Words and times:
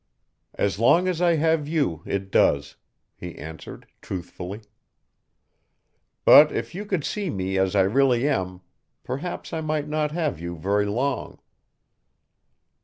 "As 0.55 0.79
long 0.79 1.07
as 1.07 1.21
I 1.21 1.35
have 1.35 1.67
you, 1.67 2.01
it 2.07 2.31
does," 2.31 2.75
he 3.15 3.35
answered 3.37 3.85
truthfully. 4.01 4.61
"But 6.25 6.51
if 6.51 6.73
you 6.73 6.85
could 6.87 7.03
see 7.05 7.29
me 7.29 7.59
as 7.59 7.75
I 7.75 7.81
really 7.83 8.27
am, 8.27 8.61
perhaps 9.03 9.53
I 9.53 9.61
might 9.61 9.87
not 9.87 10.11
have 10.11 10.39
you 10.39 10.57
very 10.57 10.87
long." 10.87 11.37